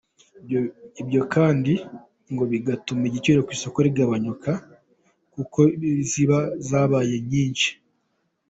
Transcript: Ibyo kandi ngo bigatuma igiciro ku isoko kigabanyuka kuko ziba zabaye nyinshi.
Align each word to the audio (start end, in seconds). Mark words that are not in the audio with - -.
Ibyo 1.01 1.21
kandi 1.33 1.73
ngo 2.33 2.43
bigatuma 2.51 3.03
igiciro 3.09 3.39
ku 3.45 3.51
isoko 3.57 3.77
kigabanyuka 3.85 4.51
kuko 5.33 5.59
ziba 6.09 6.39
zabaye 6.67 7.15
nyinshi. 7.29 7.69